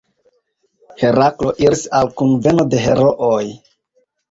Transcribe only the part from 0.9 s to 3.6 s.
Heraklo iris al kunveno de herooj.